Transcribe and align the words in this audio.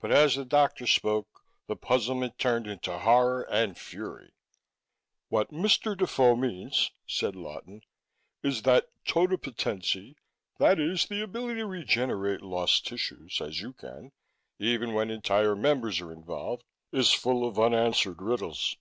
But 0.00 0.12
as 0.12 0.36
the 0.36 0.44
doctor 0.44 0.86
spoke, 0.86 1.42
the 1.66 1.74
puzzlement 1.74 2.38
turned 2.38 2.68
into 2.68 2.96
horror 3.00 3.42
and 3.50 3.76
fury. 3.76 4.32
"What 5.28 5.50
Mr. 5.50 5.96
Defoe 5.98 6.36
means," 6.36 6.92
said 7.04 7.34
Lawton, 7.34 7.80
"is 8.44 8.62
that 8.62 8.86
totipotency 9.04 10.14
that 10.60 10.78
is, 10.78 11.06
the 11.06 11.20
ability 11.20 11.58
to 11.62 11.66
regenerate 11.66 12.42
lost 12.42 12.86
tissues, 12.86 13.40
as 13.40 13.60
you 13.60 13.72
can, 13.72 14.12
even 14.60 14.92
when 14.94 15.10
entire 15.10 15.56
members 15.56 16.00
are 16.00 16.12
involved 16.12 16.62
is 16.92 17.10
full 17.12 17.44
of 17.44 17.58
unanswered 17.58 18.22
riddles. 18.22 18.76